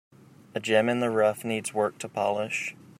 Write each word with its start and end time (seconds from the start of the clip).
A 0.55 0.59
gem 0.59 0.89
in 0.89 0.99
the 0.99 1.11
rough 1.11 1.45
needs 1.45 1.75
work 1.75 1.99
to 1.99 2.09
polish. 2.09 2.75